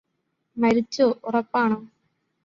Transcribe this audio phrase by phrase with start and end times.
[0.57, 1.79] മരിച്ചോ ഉറപ്പാണോ